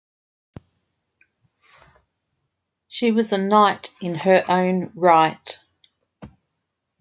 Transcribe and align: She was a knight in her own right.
She 2.87 3.11
was 3.11 3.31
a 3.31 3.37
knight 3.37 3.91
in 4.01 4.15
her 4.15 4.43
own 4.49 4.91
right. 4.95 5.59